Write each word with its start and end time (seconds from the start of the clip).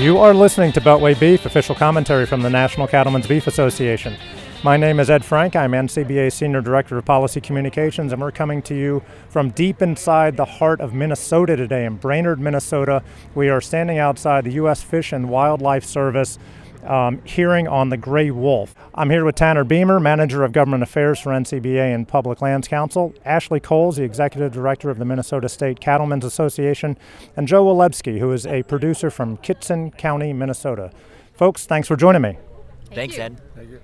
You 0.00 0.16
are 0.16 0.32
listening 0.32 0.72
to 0.72 0.80
Beltway 0.80 1.20
Beef, 1.20 1.44
official 1.44 1.74
commentary 1.74 2.24
from 2.24 2.40
the 2.40 2.48
National 2.48 2.86
Cattlemen's 2.86 3.26
Beef 3.26 3.46
Association. 3.46 4.16
My 4.64 4.78
name 4.78 4.98
is 4.98 5.10
Ed 5.10 5.22
Frank. 5.22 5.54
I'm 5.54 5.72
NCBA 5.72 6.32
Senior 6.32 6.62
Director 6.62 6.96
of 6.96 7.04
Policy 7.04 7.42
Communications, 7.42 8.10
and 8.10 8.22
we're 8.22 8.32
coming 8.32 8.62
to 8.62 8.74
you 8.74 9.02
from 9.28 9.50
deep 9.50 9.82
inside 9.82 10.38
the 10.38 10.46
heart 10.46 10.80
of 10.80 10.94
Minnesota 10.94 11.54
today 11.54 11.84
in 11.84 11.96
Brainerd, 11.96 12.40
Minnesota. 12.40 13.02
We 13.34 13.50
are 13.50 13.60
standing 13.60 13.98
outside 13.98 14.44
the 14.44 14.52
U.S. 14.52 14.82
Fish 14.82 15.12
and 15.12 15.28
Wildlife 15.28 15.84
Service 15.84 16.38
um, 16.84 17.20
hearing 17.24 17.68
on 17.68 17.88
the 17.88 17.96
gray 17.96 18.30
wolf. 18.30 18.74
I'm 18.94 19.10
here 19.10 19.24
with 19.24 19.34
Tanner 19.34 19.64
Beymer, 19.64 20.00
Manager 20.00 20.44
of 20.44 20.52
Government 20.52 20.82
Affairs 20.82 21.20
for 21.20 21.30
NCBA 21.30 21.94
and 21.94 22.06
Public 22.06 22.40
Lands 22.40 22.68
Council, 22.68 23.14
Ashley 23.24 23.60
Kohls, 23.60 23.96
the 23.96 24.02
Executive 24.02 24.52
Director 24.52 24.90
of 24.90 24.98
the 24.98 25.04
Minnesota 25.04 25.48
State 25.48 25.80
Cattlemen's 25.80 26.24
Association, 26.24 26.98
and 27.36 27.46
Joe 27.46 27.64
Walebski, 27.64 28.18
who 28.18 28.32
is 28.32 28.46
a 28.46 28.62
producer 28.64 29.10
from 29.10 29.36
Kittson 29.38 29.96
County, 29.96 30.32
Minnesota. 30.32 30.90
Folks, 31.34 31.66
thanks 31.66 31.88
for 31.88 31.96
joining 31.96 32.22
me. 32.22 32.38
Thank 32.86 32.94
Thanks, 32.94 33.16
you. 33.16 33.22
Ed. 33.22 33.40
Thank 33.54 33.70
you. 33.70 33.80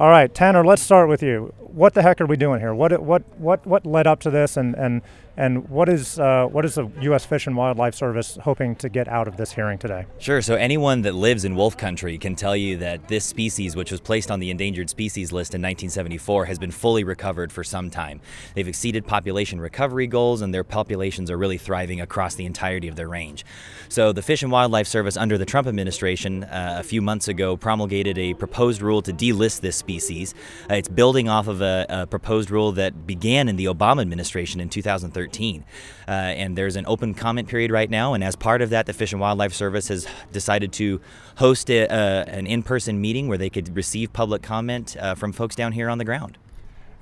All 0.00 0.08
right, 0.08 0.34
Tanner, 0.34 0.64
let's 0.64 0.80
start 0.80 1.10
with 1.10 1.22
you. 1.22 1.52
What 1.58 1.92
the 1.92 2.00
heck 2.00 2.22
are 2.22 2.26
we 2.26 2.38
doing 2.38 2.58
here? 2.58 2.72
What 2.72 3.02
what 3.02 3.22
what 3.38 3.66
what 3.66 3.84
led 3.84 4.06
up 4.06 4.18
to 4.20 4.30
this, 4.30 4.56
and 4.56 4.74
and 4.74 5.02
and 5.36 5.68
what 5.68 5.90
is 5.90 6.18
uh, 6.18 6.46
what 6.46 6.64
is 6.64 6.74
the 6.74 6.90
U.S. 7.02 7.24
Fish 7.24 7.46
and 7.46 7.54
Wildlife 7.54 7.94
Service 7.94 8.38
hoping 8.42 8.74
to 8.76 8.88
get 8.88 9.08
out 9.08 9.28
of 9.28 9.36
this 9.36 9.52
hearing 9.52 9.78
today? 9.78 10.06
Sure. 10.18 10.40
So 10.40 10.54
anyone 10.54 11.02
that 11.02 11.14
lives 11.14 11.44
in 11.44 11.54
wolf 11.54 11.76
country 11.76 12.16
can 12.18 12.34
tell 12.34 12.56
you 12.56 12.78
that 12.78 13.08
this 13.08 13.26
species, 13.26 13.76
which 13.76 13.90
was 13.90 14.00
placed 14.00 14.30
on 14.30 14.40
the 14.40 14.50
endangered 14.50 14.88
species 14.88 15.32
list 15.32 15.54
in 15.54 15.60
1974, 15.60 16.46
has 16.46 16.58
been 16.58 16.70
fully 16.70 17.04
recovered 17.04 17.52
for 17.52 17.62
some 17.62 17.90
time. 17.90 18.22
They've 18.54 18.66
exceeded 18.66 19.06
population 19.06 19.60
recovery 19.60 20.06
goals, 20.06 20.40
and 20.40 20.52
their 20.52 20.64
populations 20.64 21.30
are 21.30 21.36
really 21.36 21.58
thriving 21.58 22.00
across 22.00 22.34
the 22.34 22.46
entirety 22.46 22.88
of 22.88 22.96
their 22.96 23.08
range. 23.08 23.44
So 23.90 24.12
the 24.12 24.22
Fish 24.22 24.42
and 24.42 24.50
Wildlife 24.50 24.86
Service, 24.86 25.16
under 25.16 25.36
the 25.36 25.46
Trump 25.46 25.68
administration, 25.68 26.44
uh, 26.44 26.76
a 26.78 26.82
few 26.82 27.02
months 27.02 27.28
ago, 27.28 27.56
promulgated 27.56 28.16
a 28.16 28.34
proposed 28.34 28.80
rule 28.80 29.02
to 29.02 29.12
delist 29.12 29.60
this 29.60 29.76
species. 29.76 29.89
Uh, 29.98 30.74
it's 30.74 30.88
building 30.88 31.28
off 31.28 31.48
of 31.48 31.60
a, 31.60 31.86
a 31.88 32.06
proposed 32.06 32.50
rule 32.50 32.72
that 32.72 33.06
began 33.06 33.48
in 33.48 33.56
the 33.56 33.64
Obama 33.66 34.00
administration 34.00 34.60
in 34.60 34.68
2013. 34.68 35.64
Uh, 36.06 36.10
and 36.10 36.56
there's 36.56 36.76
an 36.76 36.84
open 36.86 37.14
comment 37.14 37.48
period 37.48 37.70
right 37.70 37.90
now. 37.90 38.14
And 38.14 38.22
as 38.22 38.36
part 38.36 38.62
of 38.62 38.70
that, 38.70 38.86
the 38.86 38.92
Fish 38.92 39.12
and 39.12 39.20
Wildlife 39.20 39.52
Service 39.52 39.88
has 39.88 40.06
decided 40.32 40.72
to 40.74 41.00
host 41.36 41.70
a, 41.70 41.88
an 41.90 42.46
in 42.46 42.62
person 42.62 43.00
meeting 43.00 43.28
where 43.28 43.38
they 43.38 43.50
could 43.50 43.74
receive 43.76 44.12
public 44.12 44.42
comment 44.42 44.96
uh, 44.98 45.14
from 45.14 45.32
folks 45.32 45.54
down 45.54 45.72
here 45.72 45.88
on 45.88 45.98
the 45.98 46.04
ground. 46.04 46.38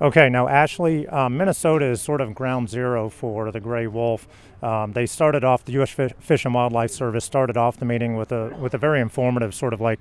Okay, 0.01 0.29
now 0.29 0.47
Ashley, 0.47 1.07
um, 1.09 1.35
Minnesota 1.35 1.85
is 1.85 2.01
sort 2.01 2.21
of 2.21 2.33
ground 2.33 2.69
zero 2.69 3.09
for 3.09 3.51
the 3.51 3.59
gray 3.59 3.85
wolf. 3.85 4.29
Um, 4.63 4.93
they 4.93 5.05
started 5.05 5.43
off 5.43 5.65
the 5.65 5.73
U.S. 5.73 5.89
Fish 5.89 6.45
and 6.45 6.53
Wildlife 6.53 6.91
Service 6.91 7.25
started 7.25 7.57
off 7.57 7.77
the 7.77 7.85
meeting 7.85 8.15
with 8.15 8.31
a 8.31 8.55
with 8.59 8.73
a 8.73 8.77
very 8.77 9.01
informative 9.01 9.53
sort 9.53 9.73
of 9.73 9.81
like 9.81 9.99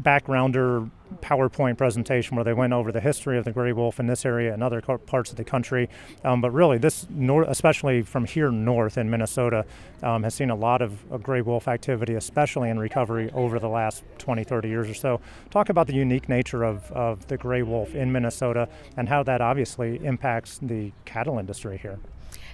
backgrounder 0.00 0.90
PowerPoint 1.20 1.78
presentation 1.78 2.36
where 2.36 2.44
they 2.44 2.52
went 2.52 2.72
over 2.72 2.90
the 2.90 3.00
history 3.00 3.38
of 3.38 3.44
the 3.44 3.52
gray 3.52 3.72
wolf 3.72 4.00
in 4.00 4.06
this 4.06 4.26
area 4.26 4.52
and 4.52 4.62
other 4.62 4.80
parts 4.80 5.30
of 5.30 5.36
the 5.36 5.44
country. 5.44 5.88
Um, 6.24 6.40
but 6.40 6.50
really, 6.50 6.78
this, 6.78 7.06
nor- 7.10 7.44
especially 7.44 8.02
from 8.02 8.24
here 8.24 8.50
north 8.50 8.98
in 8.98 9.08
Minnesota, 9.08 9.64
um, 10.02 10.24
has 10.24 10.34
seen 10.34 10.50
a 10.50 10.54
lot 10.54 10.82
of, 10.82 11.10
of, 11.10 11.22
gray 11.22 11.40
wolf 11.40 11.68
activity, 11.68 12.14
especially 12.14 12.70
in 12.70 12.78
recovery 12.78 13.30
over 13.32 13.58
the 13.58 13.68
last 13.68 14.04
20, 14.18 14.44
30 14.44 14.68
years 14.68 14.90
or 14.90 14.94
so. 14.94 15.20
Talk 15.50 15.68
about 15.68 15.86
the 15.86 15.94
unique 15.94 16.28
nature 16.28 16.64
of, 16.64 16.90
of 16.92 17.26
the 17.28 17.36
gray 17.36 17.62
wolf 17.62 17.94
in 17.94 18.12
Minnesota 18.12 18.68
and 18.96 19.08
how 19.08 19.22
that 19.22 19.40
obviously 19.40 20.04
impacts 20.04 20.58
the 20.58 20.92
cattle 21.04 21.38
industry 21.38 21.78
here. 21.78 21.98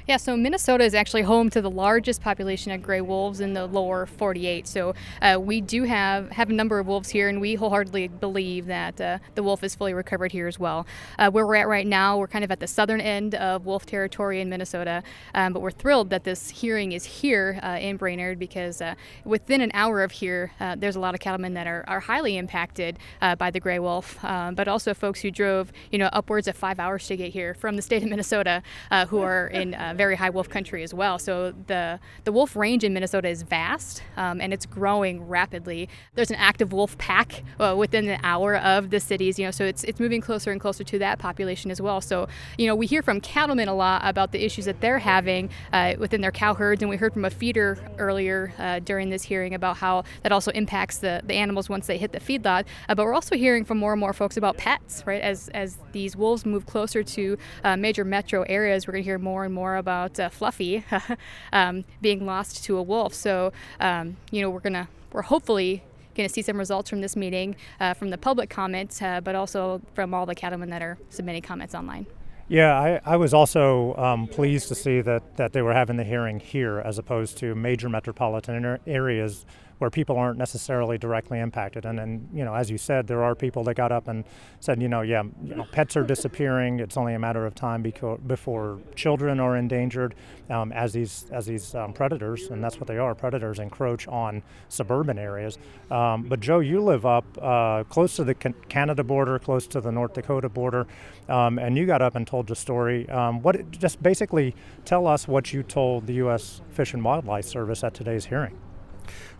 Yeah, 0.08 0.16
so 0.16 0.36
Minnesota 0.36 0.82
is 0.82 0.94
actually 0.94 1.22
home 1.22 1.48
to 1.50 1.60
the 1.62 1.70
largest 1.70 2.22
population 2.22 2.72
of 2.72 2.82
gray 2.82 3.00
wolves 3.00 3.38
in 3.38 3.52
the 3.52 3.66
lower 3.66 4.04
48. 4.04 4.66
So 4.66 4.94
uh, 5.20 5.38
we 5.40 5.60
do 5.60 5.84
have 5.84 6.32
have 6.32 6.50
a 6.50 6.52
number 6.52 6.80
of 6.80 6.88
wolves 6.88 7.10
here, 7.10 7.28
and 7.28 7.40
we 7.40 7.54
wholeheartedly 7.54 8.08
believe 8.08 8.66
that 8.66 9.00
uh, 9.00 9.18
the 9.36 9.44
wolf 9.44 9.62
is 9.62 9.76
fully 9.76 9.94
recovered 9.94 10.32
here 10.32 10.48
as 10.48 10.58
well. 10.58 10.88
Uh, 11.20 11.30
where 11.30 11.46
we're 11.46 11.54
at 11.54 11.68
right 11.68 11.86
now, 11.86 12.18
we're 12.18 12.26
kind 12.26 12.44
of 12.44 12.50
at 12.50 12.58
the 12.58 12.66
southern 12.66 13.00
end 13.00 13.36
of 13.36 13.64
wolf 13.64 13.86
territory 13.86 14.40
in 14.40 14.48
Minnesota, 14.48 15.04
um, 15.34 15.52
but 15.52 15.60
we're 15.60 15.70
thrilled 15.70 16.10
that 16.10 16.24
this 16.24 16.50
hearing 16.50 16.90
is 16.90 17.04
here 17.04 17.60
uh, 17.62 17.78
in 17.80 17.96
Brainerd 17.96 18.40
because 18.40 18.80
uh, 18.80 18.96
within 19.24 19.60
an 19.60 19.70
hour 19.72 20.02
of 20.02 20.10
here, 20.10 20.50
uh, 20.58 20.74
there's 20.74 20.96
a 20.96 21.00
lot 21.00 21.14
of 21.14 21.20
cattlemen 21.20 21.54
that 21.54 21.68
are, 21.68 21.84
are 21.86 22.00
highly 22.00 22.36
impacted 22.36 22.98
by 23.38 23.52
the 23.52 23.60
gray 23.60 23.78
wolf, 23.78 24.22
um, 24.24 24.56
but 24.56 24.66
also 24.66 24.92
folks 24.94 25.20
who 25.20 25.30
drove 25.30 25.72
you 25.92 25.98
know 25.98 26.08
upwards 26.12 26.48
of 26.48 26.56
five 26.56 26.80
hours 26.80 27.06
to 27.06 27.16
get 27.16 27.32
here 27.32 27.54
from 27.54 27.76
the 27.76 27.82
state 27.82 28.02
of 28.02 28.08
Minnesota 28.08 28.64
who 29.08 29.20
are 29.20 29.46
in 29.46 29.76
very 29.94 30.16
high 30.16 30.30
wolf 30.30 30.48
country 30.48 30.82
as 30.82 30.92
well. 30.94 31.18
So 31.18 31.52
the 31.66 32.00
the 32.24 32.32
wolf 32.32 32.56
range 32.56 32.84
in 32.84 32.92
Minnesota 32.92 33.28
is 33.28 33.42
vast 33.42 34.02
um, 34.16 34.40
and 34.40 34.52
it's 34.52 34.66
growing 34.66 35.26
rapidly. 35.26 35.88
There's 36.14 36.30
an 36.30 36.36
active 36.36 36.72
wolf 36.72 36.96
pack 36.98 37.42
uh, 37.58 37.74
within 37.76 38.08
an 38.08 38.20
hour 38.22 38.56
of 38.56 38.90
the 38.90 39.00
cities. 39.00 39.38
You 39.38 39.46
know, 39.46 39.50
so 39.50 39.64
it's 39.64 39.84
it's 39.84 40.00
moving 40.00 40.20
closer 40.20 40.50
and 40.50 40.60
closer 40.60 40.84
to 40.84 40.98
that 40.98 41.18
population 41.18 41.70
as 41.70 41.80
well. 41.80 42.00
So 42.00 42.28
you 42.58 42.66
know, 42.66 42.74
we 42.74 42.86
hear 42.86 43.02
from 43.02 43.20
cattlemen 43.20 43.68
a 43.68 43.74
lot 43.74 44.02
about 44.04 44.32
the 44.32 44.44
issues 44.44 44.64
that 44.64 44.80
they're 44.80 44.98
having 44.98 45.50
uh, 45.72 45.94
within 45.98 46.20
their 46.20 46.32
cow 46.32 46.54
herds, 46.54 46.82
and 46.82 46.90
we 46.90 46.96
heard 46.96 47.12
from 47.12 47.24
a 47.24 47.30
feeder 47.30 47.78
earlier 47.98 48.52
uh, 48.58 48.78
during 48.80 49.10
this 49.10 49.22
hearing 49.22 49.54
about 49.54 49.76
how 49.76 50.04
that 50.22 50.32
also 50.32 50.50
impacts 50.52 50.98
the 50.98 51.22
the 51.24 51.34
animals 51.34 51.68
once 51.68 51.86
they 51.86 51.98
hit 51.98 52.12
the 52.12 52.20
feedlot. 52.20 52.64
Uh, 52.88 52.94
but 52.94 53.04
we're 53.04 53.14
also 53.14 53.36
hearing 53.36 53.64
from 53.64 53.78
more 53.78 53.92
and 53.92 54.00
more 54.00 54.12
folks 54.12 54.36
about 54.36 54.56
pets, 54.56 55.02
right? 55.06 55.22
As 55.22 55.48
as 55.50 55.78
these 55.92 56.16
wolves 56.16 56.44
move 56.44 56.66
closer 56.66 57.02
to 57.02 57.38
uh, 57.64 57.76
major 57.76 58.04
metro 58.04 58.42
areas, 58.42 58.86
we're 58.86 58.92
going 58.92 59.04
to 59.04 59.08
hear 59.08 59.18
more 59.18 59.44
and 59.44 59.54
more 59.54 59.76
about 59.82 60.18
uh, 60.18 60.30
Fluffy 60.30 60.84
um, 61.52 61.84
being 62.00 62.24
lost 62.24 62.64
to 62.64 62.78
a 62.78 62.82
wolf. 62.82 63.12
So, 63.12 63.52
um, 63.80 64.16
you 64.30 64.40
know, 64.40 64.48
we're 64.48 64.60
gonna 64.60 64.88
we're 65.12 65.22
hopefully 65.22 65.82
going 66.14 66.28
to 66.28 66.32
see 66.32 66.42
some 66.42 66.58
results 66.58 66.90
from 66.90 67.00
this 67.00 67.16
meeting 67.16 67.56
uh, 67.80 67.94
from 67.94 68.10
the 68.10 68.18
public 68.18 68.50
comments, 68.50 69.00
uh, 69.00 69.20
but 69.20 69.34
also 69.34 69.80
from 69.94 70.12
all 70.14 70.26
the 70.26 70.34
cattlemen 70.34 70.70
that 70.70 70.82
are 70.82 70.98
submitting 71.10 71.42
comments 71.42 71.74
online. 71.74 72.06
Yeah, 72.48 72.78
I, 72.78 73.00
I 73.12 73.16
was 73.16 73.32
also 73.32 73.94
um, 73.96 74.26
pleased 74.26 74.68
to 74.68 74.74
see 74.74 75.00
that, 75.00 75.36
that 75.36 75.52
they 75.52 75.62
were 75.62 75.72
having 75.72 75.96
the 75.96 76.04
hearing 76.04 76.38
here 76.38 76.80
as 76.80 76.98
opposed 76.98 77.38
to 77.38 77.54
major 77.54 77.88
metropolitan 77.88 78.78
areas 78.86 79.46
where 79.82 79.90
people 79.90 80.16
aren't 80.16 80.38
necessarily 80.38 80.96
directly 80.96 81.40
impacted. 81.40 81.84
And 81.84 81.98
then, 81.98 82.28
you 82.32 82.44
know, 82.44 82.54
as 82.54 82.70
you 82.70 82.78
said, 82.78 83.08
there 83.08 83.24
are 83.24 83.34
people 83.34 83.64
that 83.64 83.74
got 83.74 83.90
up 83.90 84.06
and 84.06 84.24
said, 84.60 84.80
you 84.80 84.88
know, 84.88 85.00
yeah, 85.00 85.24
you 85.42 85.56
know, 85.56 85.66
pets 85.72 85.96
are 85.96 86.04
disappearing. 86.04 86.78
It's 86.78 86.96
only 86.96 87.14
a 87.14 87.18
matter 87.18 87.44
of 87.44 87.56
time 87.56 87.82
beco- 87.82 88.24
before 88.24 88.78
children 88.94 89.40
are 89.40 89.56
endangered 89.56 90.14
um, 90.50 90.70
as 90.70 90.92
these 90.92 91.26
as 91.32 91.46
these 91.46 91.74
um, 91.74 91.92
predators, 91.92 92.48
and 92.50 92.62
that's 92.62 92.78
what 92.78 92.86
they 92.86 92.96
are, 92.96 93.12
predators 93.16 93.58
encroach 93.58 94.06
on 94.06 94.44
suburban 94.68 95.18
areas. 95.18 95.58
Um, 95.90 96.28
but 96.28 96.38
Joe, 96.38 96.60
you 96.60 96.80
live 96.80 97.04
up 97.04 97.24
uh, 97.42 97.82
close 97.82 98.14
to 98.16 98.24
the 98.24 98.34
Canada 98.34 99.02
border, 99.02 99.40
close 99.40 99.66
to 99.66 99.80
the 99.80 99.90
North 99.90 100.12
Dakota 100.12 100.48
border, 100.48 100.86
um, 101.28 101.58
and 101.58 101.76
you 101.76 101.86
got 101.86 102.00
up 102.00 102.14
and 102.14 102.24
told 102.24 102.46
the 102.46 102.54
story. 102.54 103.08
Um, 103.08 103.42
what 103.42 103.68
just 103.72 104.00
basically 104.00 104.54
tell 104.84 105.08
us 105.08 105.26
what 105.26 105.52
you 105.52 105.64
told 105.64 106.06
the 106.06 106.14
U.S. 106.14 106.60
Fish 106.70 106.94
and 106.94 107.04
Wildlife 107.04 107.46
Service 107.46 107.82
at 107.82 107.94
today's 107.94 108.26
hearing. 108.26 108.56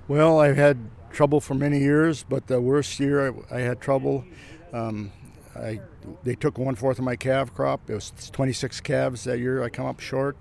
Well, 0.09 0.41
I've 0.41 0.57
had 0.57 0.79
trouble 1.13 1.41
for 1.41 1.55
many 1.55 1.79
years, 1.79 2.25
but 2.29 2.47
the 2.47 2.61
worst 2.61 2.99
year 2.99 3.35
I, 3.51 3.57
I 3.57 3.61
had 3.61 3.81
trouble. 3.81 4.25
Um, 4.73 5.13
I, 5.55 5.81
they 6.25 6.35
took 6.35 6.59
one 6.59 6.75
fourth 6.75 6.99
of 6.99 7.05
my 7.05 7.17
calf 7.17 7.55
crop. 7.55 7.89
It 7.89 7.95
was 7.95 8.13
26 8.33 8.81
calves 8.81 9.25
that 9.25 9.39
year. 9.39 9.63
I 9.63 9.69
come 9.69 9.87
up 9.87 10.01
short. 10.01 10.37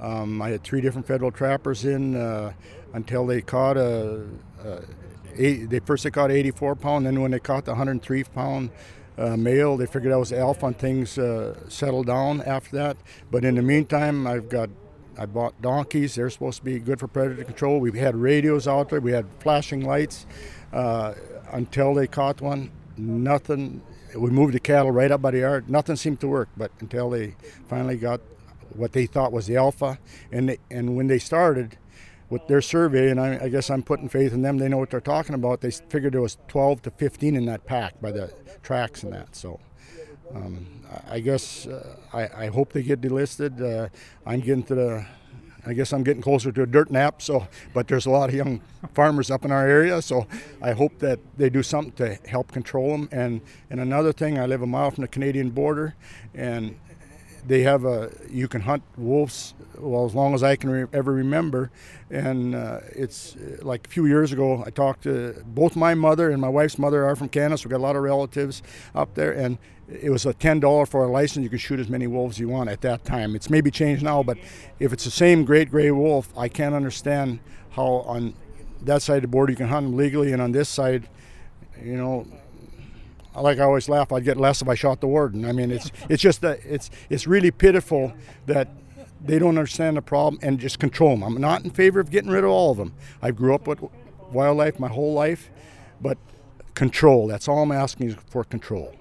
Um, 0.00 0.40
I 0.42 0.50
had 0.50 0.62
three 0.62 0.80
different 0.80 1.06
federal 1.06 1.30
trappers 1.30 1.84
in 1.84 2.16
uh, 2.16 2.52
until 2.92 3.26
they 3.26 3.40
caught 3.40 3.76
a, 3.76 4.24
a 4.64 4.82
eight, 5.36 5.70
they 5.70 5.80
first 5.80 6.04
they 6.04 6.10
caught 6.10 6.30
84 6.30 6.76
pound. 6.76 7.06
Then 7.06 7.20
when 7.20 7.30
they 7.30 7.38
caught 7.38 7.64
the 7.64 7.72
103 7.72 8.24
pound 8.24 8.70
uh, 9.18 9.36
male, 9.36 9.76
they 9.76 9.86
figured 9.86 10.12
I 10.12 10.16
was 10.16 10.32
alpha, 10.32 10.66
and 10.66 10.78
things 10.78 11.18
uh, 11.18 11.58
settled 11.68 12.06
down 12.06 12.42
after 12.42 12.76
that. 12.76 12.96
But 13.30 13.44
in 13.44 13.56
the 13.56 13.62
meantime, 13.62 14.26
I've 14.26 14.48
got 14.48 14.70
I 15.18 15.26
bought 15.26 15.60
donkeys. 15.60 16.14
They're 16.14 16.30
supposed 16.30 16.58
to 16.58 16.64
be 16.64 16.78
good 16.78 16.98
for 16.98 17.08
predator 17.08 17.44
control. 17.44 17.80
We 17.80 17.98
had 17.98 18.16
radios 18.16 18.66
out 18.66 18.88
there. 18.88 19.00
We 19.00 19.12
had 19.12 19.26
flashing 19.40 19.84
lights 19.84 20.26
uh, 20.72 21.14
until 21.52 21.94
they 21.94 22.06
caught 22.06 22.40
one. 22.40 22.70
Nothing. 22.96 23.82
We 24.16 24.30
moved 24.30 24.54
the 24.54 24.60
cattle 24.60 24.90
right 24.90 25.10
up 25.10 25.22
by 25.22 25.32
the 25.32 25.38
yard. 25.40 25.68
Nothing 25.68 25.96
seemed 25.96 26.20
to 26.20 26.28
work. 26.28 26.48
But 26.56 26.70
until 26.80 27.10
they 27.10 27.34
finally 27.68 27.96
got 27.96 28.20
what 28.74 28.92
they 28.92 29.06
thought 29.06 29.32
was 29.32 29.46
the 29.46 29.56
alpha, 29.56 29.98
and 30.30 30.48
they, 30.48 30.58
and 30.70 30.96
when 30.96 31.06
they 31.06 31.18
started 31.18 31.76
with 32.30 32.46
their 32.48 32.62
survey, 32.62 33.10
and 33.10 33.20
I, 33.20 33.44
I 33.44 33.48
guess 33.48 33.68
I'm 33.68 33.82
putting 33.82 34.08
faith 34.08 34.32
in 34.32 34.40
them. 34.40 34.56
They 34.56 34.68
know 34.68 34.78
what 34.78 34.88
they're 34.90 35.00
talking 35.00 35.34
about. 35.34 35.60
They 35.60 35.70
figured 35.70 36.14
there 36.14 36.22
was 36.22 36.38
12 36.48 36.82
to 36.82 36.90
15 36.90 37.36
in 37.36 37.44
that 37.46 37.66
pack 37.66 38.00
by 38.00 38.12
the 38.12 38.32
tracks 38.62 39.02
and 39.02 39.12
that. 39.12 39.36
So. 39.36 39.60
Um, 40.34 40.66
I 41.08 41.20
guess 41.20 41.66
uh, 41.66 41.96
I, 42.12 42.44
I, 42.44 42.46
hope 42.48 42.72
they 42.72 42.82
get 42.82 43.00
delisted. 43.00 43.60
Uh, 43.60 43.88
I'm 44.26 44.40
getting 44.40 44.62
to 44.64 44.74
the, 44.74 45.06
I 45.66 45.72
guess 45.72 45.92
I'm 45.92 46.02
getting 46.02 46.22
closer 46.22 46.52
to 46.52 46.62
a 46.62 46.66
dirt 46.66 46.90
nap. 46.90 47.22
So, 47.22 47.46
but 47.74 47.88
there's 47.88 48.06
a 48.06 48.10
lot 48.10 48.28
of 48.28 48.34
young 48.34 48.60
farmers 48.94 49.30
up 49.30 49.44
in 49.44 49.52
our 49.52 49.66
area, 49.66 50.00
so 50.02 50.26
I 50.60 50.72
hope 50.72 50.98
that 50.98 51.18
they 51.36 51.50
do 51.50 51.62
something 51.62 51.92
to 51.92 52.14
help 52.28 52.52
control 52.52 52.90
them. 52.90 53.08
And 53.12 53.40
and 53.70 53.80
another 53.80 54.12
thing, 54.12 54.38
I 54.38 54.46
live 54.46 54.62
a 54.62 54.66
mile 54.66 54.90
from 54.90 55.02
the 55.02 55.08
Canadian 55.08 55.50
border, 55.50 55.94
and 56.34 56.78
they 57.46 57.62
have 57.62 57.84
a 57.84 58.10
you 58.30 58.48
can 58.48 58.62
hunt 58.62 58.82
wolves 58.96 59.54
well 59.78 60.04
as 60.04 60.14
long 60.14 60.34
as 60.34 60.42
I 60.42 60.56
can 60.56 60.70
re- 60.70 60.86
ever 60.92 61.12
remember, 61.12 61.70
and 62.10 62.54
uh, 62.54 62.80
it's 62.90 63.36
uh, 63.36 63.58
like 63.62 63.86
a 63.86 63.90
few 63.90 64.06
years 64.06 64.32
ago 64.32 64.62
I 64.64 64.70
talked 64.70 65.02
to 65.04 65.42
both 65.46 65.74
my 65.74 65.94
mother 65.94 66.30
and 66.30 66.40
my 66.40 66.48
wife's 66.48 66.78
mother 66.78 67.04
are 67.04 67.16
from 67.16 67.28
Canada, 67.28 67.58
so 67.58 67.68
we 67.68 67.70
got 67.70 67.78
a 67.78 67.82
lot 67.82 67.96
of 67.96 68.02
relatives 68.02 68.62
up 68.94 69.14
there, 69.14 69.32
and 69.32 69.58
it 69.88 70.10
was 70.10 70.24
a 70.24 70.32
ten 70.34 70.60
dollar 70.60 70.86
for 70.86 71.04
a 71.04 71.08
license. 71.10 71.42
You 71.42 71.50
could 71.50 71.60
shoot 71.60 71.80
as 71.80 71.88
many 71.88 72.06
wolves 72.06 72.38
you 72.38 72.48
want 72.48 72.70
at 72.70 72.80
that 72.82 73.04
time. 73.04 73.34
It's 73.34 73.50
maybe 73.50 73.70
changed 73.70 74.02
now, 74.02 74.22
but 74.22 74.38
if 74.78 74.92
it's 74.92 75.04
the 75.04 75.10
same 75.10 75.44
great 75.44 75.70
gray 75.70 75.90
wolf, 75.90 76.28
I 76.36 76.48
can't 76.48 76.74
understand 76.74 77.40
how 77.70 78.04
on 78.06 78.34
that 78.82 79.02
side 79.02 79.16
of 79.16 79.22
the 79.22 79.28
border 79.28 79.52
you 79.52 79.56
can 79.56 79.68
hunt 79.68 79.86
them 79.86 79.96
legally, 79.96 80.32
and 80.32 80.40
on 80.40 80.52
this 80.52 80.68
side, 80.68 81.08
you 81.82 81.96
know, 81.96 82.26
like 83.40 83.58
I 83.58 83.64
always 83.64 83.88
laugh, 83.88 84.12
I'd 84.12 84.24
get 84.24 84.36
less 84.36 84.62
if 84.62 84.68
I 84.68 84.74
shot 84.74 85.00
the 85.00 85.06
warden. 85.06 85.44
I 85.44 85.52
mean, 85.52 85.70
it's 85.70 85.90
it's 86.08 86.22
just 86.22 86.40
that 86.42 86.60
it's 86.64 86.90
it's 87.08 87.26
really 87.26 87.50
pitiful 87.50 88.12
that 88.46 88.68
they 89.24 89.38
don't 89.38 89.56
understand 89.56 89.96
the 89.96 90.02
problem 90.02 90.38
and 90.42 90.58
just 90.58 90.78
control 90.78 91.16
them. 91.16 91.22
I'm 91.22 91.40
not 91.40 91.64
in 91.64 91.70
favor 91.70 92.00
of 92.00 92.10
getting 92.10 92.30
rid 92.30 92.44
of 92.44 92.50
all 92.50 92.72
of 92.72 92.76
them. 92.76 92.94
I 93.22 93.30
grew 93.30 93.54
up 93.54 93.66
with 93.66 93.80
wildlife 94.32 94.78
my 94.78 94.88
whole 94.88 95.14
life, 95.14 95.50
but 96.00 96.18
control. 96.74 97.26
That's 97.26 97.48
all 97.48 97.62
I'm 97.62 97.72
asking 97.72 98.14
for 98.14 98.44
control. 98.44 98.94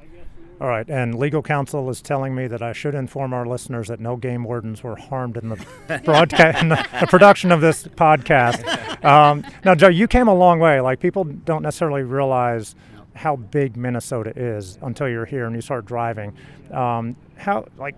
All 0.61 0.67
right, 0.67 0.87
and 0.87 1.17
legal 1.17 1.41
counsel 1.41 1.89
is 1.89 2.03
telling 2.03 2.35
me 2.35 2.45
that 2.45 2.61
I 2.61 2.71
should 2.71 2.93
inform 2.93 3.33
our 3.33 3.47
listeners 3.47 3.87
that 3.87 3.99
no 3.99 4.15
game 4.15 4.43
wardens 4.43 4.83
were 4.83 4.95
harmed 4.95 5.35
in 5.35 5.49
the 5.49 5.65
broadcast, 6.05 6.61
in 6.61 6.69
the, 6.69 6.87
the, 6.99 7.07
production 7.07 7.51
of 7.51 7.61
this 7.61 7.85
podcast. 7.85 9.03
Um, 9.03 9.43
now, 9.65 9.73
Joe, 9.73 9.87
you 9.87 10.07
came 10.07 10.27
a 10.27 10.35
long 10.35 10.59
way. 10.59 10.79
Like 10.79 10.99
people 10.99 11.23
don't 11.23 11.63
necessarily 11.63 12.03
realize 12.03 12.75
how 13.15 13.35
big 13.35 13.77
Minnesota 13.77 14.33
is 14.35 14.77
until 14.81 15.09
you're 15.09 15.25
here 15.25 15.45
and 15.45 15.55
you 15.55 15.61
start 15.61 15.85
driving. 15.85 16.33
Um, 16.71 17.15
how 17.35 17.65
like 17.77 17.95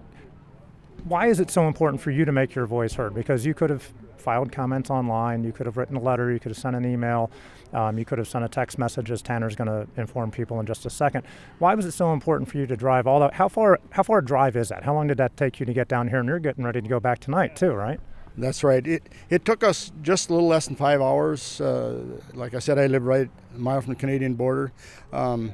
why 1.03 1.27
is 1.27 1.39
it 1.39 1.51
so 1.51 1.67
important 1.67 2.01
for 2.01 2.11
you 2.11 2.25
to 2.25 2.31
make 2.31 2.55
your 2.55 2.65
voice 2.65 2.93
heard? 2.93 3.13
Because 3.13 3.45
you 3.45 3.53
could 3.53 3.69
have 3.69 3.91
filed 4.17 4.51
comments 4.51 4.89
online, 4.89 5.43
you 5.43 5.51
could 5.51 5.65
have 5.65 5.75
written 5.75 5.97
a 5.97 5.99
letter, 5.99 6.31
you 6.31 6.39
could 6.39 6.51
have 6.51 6.57
sent 6.57 6.77
an 6.77 6.85
email, 6.85 7.29
um, 7.73 7.97
you 7.97 8.05
could 8.05 8.17
have 8.17 8.27
sent 8.27 8.45
a 8.45 8.47
text 8.47 8.77
message, 8.77 9.11
as 9.11 9.21
Tanner's 9.21 9.55
going 9.55 9.67
to 9.67 9.85
inform 9.99 10.31
people 10.31 10.61
in 10.61 10.65
just 10.65 10.85
a 10.85 10.89
second. 10.89 11.23
Why 11.59 11.75
was 11.75 11.85
it 11.85 11.91
so 11.91 12.13
important 12.13 12.49
for 12.49 12.57
you 12.57 12.65
to 12.67 12.77
drive 12.77 13.05
all 13.05 13.19
that? 13.19 13.33
How 13.33 13.49
far? 13.49 13.79
How 13.89 14.03
far 14.03 14.19
a 14.19 14.25
drive 14.25 14.55
is 14.55 14.69
that? 14.69 14.83
How 14.83 14.93
long 14.93 15.07
did 15.07 15.17
that 15.17 15.35
take 15.35 15.59
you 15.59 15.65
to 15.65 15.73
get 15.73 15.89
down 15.89 16.07
here? 16.07 16.19
And 16.19 16.27
you're 16.29 16.39
getting 16.39 16.63
ready 16.63 16.81
to 16.81 16.87
go 16.87 17.01
back 17.01 17.19
tonight 17.19 17.57
too, 17.57 17.73
right? 17.73 17.99
That's 18.37 18.63
right. 18.63 18.85
It 18.85 19.03
it 19.29 19.45
took 19.45 19.63
us 19.63 19.91
just 20.01 20.29
a 20.29 20.33
little 20.33 20.47
less 20.47 20.65
than 20.65 20.75
five 20.75 21.01
hours. 21.01 21.61
Uh, 21.61 21.99
like 22.33 22.55
I 22.55 22.59
said, 22.59 22.79
I 22.79 22.87
live 22.87 23.05
right 23.05 23.29
a 23.55 23.59
mile 23.59 23.79
from 23.81 23.93
the 23.93 23.99
Canadian 23.99 24.33
border. 24.33 24.71
Um, 25.11 25.53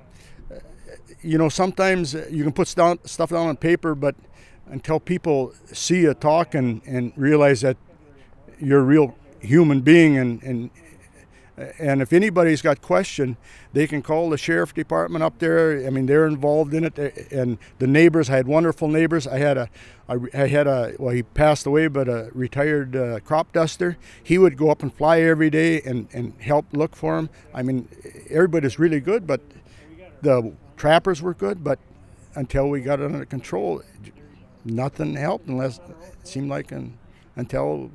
you 1.22 1.38
know, 1.38 1.50
sometimes 1.50 2.14
you 2.14 2.44
can 2.44 2.54
put 2.54 2.68
stuff 2.68 3.30
down 3.30 3.48
on 3.48 3.58
paper, 3.58 3.96
but 3.96 4.16
until 4.68 5.00
people 5.00 5.54
see 5.66 6.02
you 6.02 6.14
talk 6.14 6.56
and, 6.56 6.82
and 6.86 7.12
realize 7.18 7.62
that 7.62 7.76
you're 8.60 8.80
a 8.80 8.84
real 8.84 9.16
human 9.42 9.82
being 9.82 10.18
and, 10.18 10.42
and 10.44 10.70
and 11.78 12.02
if 12.02 12.14
anybody's 12.14 12.62
got 12.62 12.82
question, 12.82 13.36
they 13.74 13.86
can 13.88 14.02
call 14.02 14.30
the 14.30 14.38
sheriff 14.38 14.74
department 14.74 15.24
up 15.24 15.40
there. 15.40 15.86
I 15.86 15.90
mean, 15.90 16.06
they're 16.06 16.28
involved 16.28 16.74
in 16.74 16.86
it. 16.86 16.98
And 17.32 17.58
the 17.80 17.88
neighbors, 17.88 18.30
I 18.30 18.38
had 18.38 18.48
wonderful 18.48 18.88
neighbors. 18.88 19.28
I 19.28 19.40
had 19.40 19.58
a, 19.58 19.70
I 20.08 20.48
had 20.48 20.68
a, 20.68 20.96
well, 20.98 21.14
he 21.14 21.24
passed 21.24 21.66
away, 21.66 21.88
but 21.88 22.08
a 22.08 22.30
retired 22.34 22.96
uh, 22.96 23.20
crop 23.20 23.52
duster. 23.52 23.98
He 24.24 24.38
would 24.38 24.58
go 24.58 24.70
up 24.70 24.82
and 24.82 24.94
fly 24.94 25.20
every 25.22 25.50
day 25.50 25.82
and, 25.82 26.08
and 26.14 26.34
help 26.40 26.66
look 26.72 26.96
for 26.96 27.18
him. 27.18 27.30
I 27.54 27.64
mean, 27.64 27.90
everybody's 28.30 28.80
really 28.80 29.02
good, 29.02 29.28
but 29.28 29.42
the 30.22 30.54
trappers 30.78 31.22
were 31.22 31.34
good. 31.34 31.64
But 31.64 31.80
until 32.36 32.70
we 32.70 32.82
got 32.82 33.00
it 33.00 33.06
under 33.06 33.26
control, 33.26 33.82
nothing 34.64 35.16
helped 35.16 35.48
unless 35.48 35.80
it 35.80 36.28
seemed 36.28 36.50
like 36.50 36.72
an, 36.72 36.98
until 37.36 37.92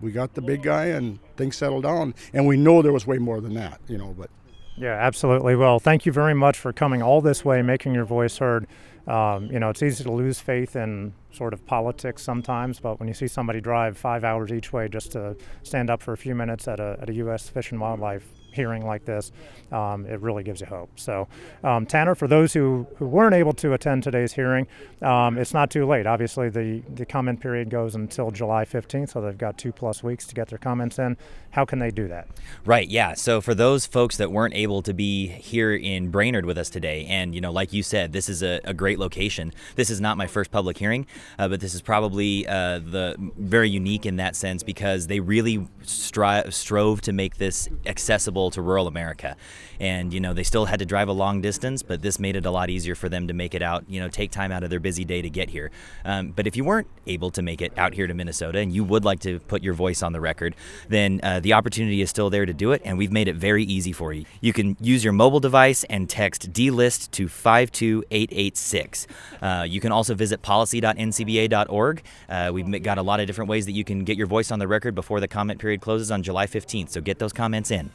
we 0.00 0.12
got 0.12 0.34
the 0.34 0.42
big 0.42 0.62
guy 0.62 0.86
and 0.86 1.18
things 1.36 1.56
settled 1.56 1.84
down. 1.84 2.14
And 2.32 2.46
we 2.46 2.56
know 2.56 2.82
there 2.82 2.92
was 2.92 3.06
way 3.06 3.18
more 3.18 3.40
than 3.40 3.54
that, 3.54 3.80
you 3.88 3.98
know. 3.98 4.14
But 4.16 4.30
yeah, 4.76 4.94
absolutely. 4.94 5.56
Well, 5.56 5.78
thank 5.78 6.06
you 6.06 6.12
very 6.12 6.34
much 6.34 6.58
for 6.58 6.72
coming 6.72 7.02
all 7.02 7.20
this 7.20 7.44
way, 7.44 7.62
making 7.62 7.94
your 7.94 8.04
voice 8.04 8.38
heard. 8.38 8.66
Um, 9.06 9.46
you 9.46 9.58
know, 9.58 9.70
it's 9.70 9.82
easy 9.82 10.04
to 10.04 10.12
lose 10.12 10.38
faith 10.38 10.76
in 10.76 11.14
sort 11.32 11.54
of 11.54 11.64
politics 11.66 12.22
sometimes, 12.22 12.78
but 12.78 12.98
when 13.00 13.08
you 13.08 13.14
see 13.14 13.26
somebody 13.26 13.60
drive 13.60 13.96
five 13.96 14.22
hours 14.22 14.52
each 14.52 14.72
way 14.72 14.86
just 14.86 15.12
to 15.12 15.34
stand 15.62 15.88
up 15.88 16.02
for 16.02 16.12
a 16.12 16.16
few 16.16 16.34
minutes 16.34 16.68
at 16.68 16.78
a, 16.78 16.98
at 17.00 17.08
a 17.08 17.14
U.S. 17.14 17.48
Fish 17.48 17.72
and 17.72 17.80
Wildlife 17.80 18.28
hearing 18.52 18.86
like 18.86 19.04
this, 19.04 19.32
um, 19.72 20.06
it 20.06 20.20
really 20.20 20.42
gives 20.42 20.60
you 20.60 20.66
hope. 20.66 20.90
So, 20.96 21.28
um, 21.62 21.86
Tanner, 21.86 22.14
for 22.14 22.26
those 22.26 22.52
who, 22.52 22.86
who 22.96 23.06
weren't 23.06 23.34
able 23.34 23.52
to 23.54 23.72
attend 23.72 24.02
today's 24.02 24.32
hearing, 24.32 24.66
um, 25.02 25.36
it's 25.38 25.52
not 25.52 25.70
too 25.70 25.86
late. 25.86 26.06
Obviously, 26.06 26.48
the, 26.48 26.82
the 26.94 27.04
comment 27.04 27.40
period 27.40 27.70
goes 27.70 27.94
until 27.94 28.30
July 28.30 28.64
15th, 28.64 29.10
so 29.10 29.20
they've 29.20 29.36
got 29.36 29.58
two 29.58 29.72
plus 29.72 30.02
weeks 30.02 30.26
to 30.26 30.34
get 30.34 30.48
their 30.48 30.58
comments 30.58 30.98
in. 30.98 31.16
How 31.50 31.64
can 31.64 31.78
they 31.78 31.90
do 31.90 32.08
that? 32.08 32.28
Right, 32.64 32.88
yeah. 32.88 33.14
So, 33.14 33.40
for 33.40 33.54
those 33.54 33.86
folks 33.86 34.16
that 34.16 34.32
weren't 34.32 34.54
able 34.54 34.82
to 34.82 34.94
be 34.94 35.26
here 35.26 35.74
in 35.74 36.10
Brainerd 36.10 36.44
with 36.44 36.58
us 36.58 36.70
today, 36.70 37.06
and, 37.06 37.34
you 37.34 37.40
know, 37.40 37.52
like 37.52 37.72
you 37.72 37.82
said, 37.82 38.12
this 38.12 38.28
is 38.28 38.42
a, 38.42 38.60
a 38.64 38.74
great 38.74 38.98
location. 38.98 39.52
This 39.76 39.90
is 39.90 40.00
not 40.00 40.16
my 40.16 40.26
first 40.26 40.50
public 40.50 40.78
hearing, 40.78 41.06
uh, 41.38 41.48
but 41.48 41.60
this 41.60 41.74
is 41.74 41.82
probably 41.82 42.46
uh, 42.46 42.78
the 42.78 43.16
very 43.36 43.68
unique 43.68 44.06
in 44.06 44.16
that 44.16 44.36
sense 44.36 44.62
because 44.62 45.06
they 45.06 45.20
really 45.20 45.58
stri- 45.82 46.52
strove 46.52 47.00
to 47.02 47.12
make 47.12 47.36
this 47.36 47.68
accessible 47.86 48.37
to 48.52 48.62
rural 48.62 48.86
America. 48.86 49.36
And, 49.80 50.12
you 50.12 50.20
know, 50.20 50.32
they 50.32 50.42
still 50.42 50.66
had 50.66 50.78
to 50.78 50.86
drive 50.86 51.08
a 51.08 51.12
long 51.12 51.40
distance, 51.40 51.82
but 51.82 52.02
this 52.02 52.18
made 52.18 52.36
it 52.36 52.46
a 52.46 52.50
lot 52.50 52.70
easier 52.70 52.94
for 52.94 53.08
them 53.08 53.28
to 53.28 53.34
make 53.34 53.54
it 53.54 53.62
out, 53.62 53.84
you 53.88 54.00
know, 54.00 54.08
take 54.08 54.30
time 54.30 54.50
out 54.50 54.62
of 54.62 54.70
their 54.70 54.80
busy 54.80 55.04
day 55.04 55.22
to 55.22 55.30
get 55.30 55.50
here. 55.50 55.70
Um, 56.04 56.30
but 56.30 56.46
if 56.46 56.56
you 56.56 56.64
weren't 56.64 56.88
able 57.06 57.30
to 57.32 57.42
make 57.42 57.60
it 57.60 57.72
out 57.76 57.94
here 57.94 58.06
to 58.06 58.14
Minnesota 58.14 58.58
and 58.58 58.72
you 58.72 58.84
would 58.84 59.04
like 59.04 59.20
to 59.20 59.40
put 59.40 59.62
your 59.62 59.74
voice 59.74 60.02
on 60.02 60.12
the 60.12 60.20
record, 60.20 60.56
then 60.88 61.20
uh, 61.22 61.40
the 61.40 61.52
opportunity 61.52 62.00
is 62.00 62.10
still 62.10 62.30
there 62.30 62.46
to 62.46 62.52
do 62.52 62.72
it, 62.72 62.82
and 62.84 62.98
we've 62.98 63.12
made 63.12 63.28
it 63.28 63.36
very 63.36 63.64
easy 63.64 63.92
for 63.92 64.12
you. 64.12 64.24
You 64.40 64.52
can 64.52 64.76
use 64.80 65.04
your 65.04 65.12
mobile 65.12 65.40
device 65.40 65.84
and 65.84 66.08
text 66.08 66.52
DLIST 66.52 67.10
to 67.12 67.28
52886. 67.28 69.06
Uh, 69.40 69.66
you 69.68 69.80
can 69.80 69.92
also 69.92 70.14
visit 70.14 70.42
policy.ncba.org. 70.42 72.02
Uh, 72.28 72.50
we've 72.52 72.82
got 72.82 72.98
a 72.98 73.02
lot 73.02 73.20
of 73.20 73.26
different 73.26 73.48
ways 73.48 73.66
that 73.66 73.72
you 73.72 73.84
can 73.84 74.04
get 74.04 74.16
your 74.16 74.26
voice 74.26 74.50
on 74.50 74.58
the 74.58 74.68
record 74.68 74.94
before 74.94 75.20
the 75.20 75.28
comment 75.28 75.60
period 75.60 75.80
closes 75.80 76.10
on 76.10 76.22
July 76.22 76.46
15th, 76.46 76.90
so 76.90 77.00
get 77.00 77.18
those 77.18 77.32
comments 77.32 77.70
in. 77.70 77.90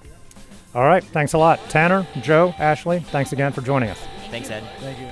All 0.75 0.83
right. 0.83 1.03
Thanks 1.03 1.33
a 1.33 1.37
lot. 1.37 1.59
Tanner, 1.69 2.07
Joe, 2.21 2.53
Ashley, 2.57 2.99
thanks 2.99 3.31
again 3.31 3.51
for 3.51 3.61
joining 3.61 3.89
us. 3.89 3.99
Thanks, 4.29 4.49
Ed. 4.49 4.63
Thank 4.79 4.99
you. 4.99 5.07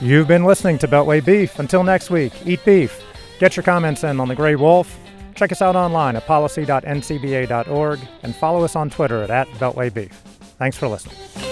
You've 0.00 0.28
been 0.28 0.44
listening 0.44 0.78
to 0.78 0.88
Beltway 0.88 1.24
Beef. 1.24 1.58
Until 1.58 1.84
next 1.84 2.10
week, 2.10 2.32
eat 2.44 2.64
beef. 2.64 3.00
Get 3.38 3.56
your 3.56 3.62
comments 3.64 4.04
in 4.04 4.20
on 4.20 4.28
the 4.28 4.34
Gray 4.34 4.56
Wolf. 4.56 4.98
Check 5.34 5.52
us 5.52 5.62
out 5.62 5.76
online 5.76 6.16
at 6.16 6.26
policy.ncba.org 6.26 8.00
and 8.22 8.36
follow 8.36 8.64
us 8.64 8.76
on 8.76 8.90
Twitter 8.90 9.22
at, 9.22 9.30
at 9.30 9.48
Beltway 9.48 9.92
Beef. 9.92 10.12
Thanks 10.58 10.76
for 10.76 10.88
listening. 10.88 11.51